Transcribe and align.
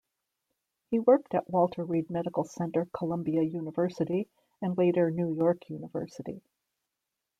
He 0.89 0.97
worked 0.97 1.35
at 1.35 1.51
Walter 1.51 1.83
Reed 1.85 2.09
Medical 2.09 2.43
Center 2.43 2.87
Columbia 2.91 3.43
University 3.43 4.27
and 4.59 4.75
later 4.75 5.11
New 5.11 5.31
York 5.31 5.69
University. 5.69 6.41